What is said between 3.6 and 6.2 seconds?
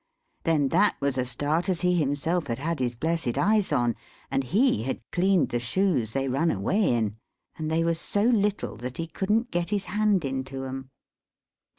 on, and he had cleaned the shoes